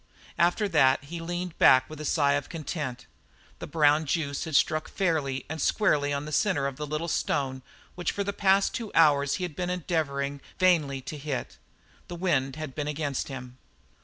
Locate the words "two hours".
8.73-9.35